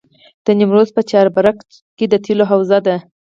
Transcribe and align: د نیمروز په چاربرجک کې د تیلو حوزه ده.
د 0.45 0.47
نیمروز 0.59 0.89
په 0.95 1.01
چاربرجک 1.09 1.67
کې 1.97 2.05
د 2.09 2.13
تیلو 2.25 2.43
حوزه 2.51 2.79
ده. 2.87 2.95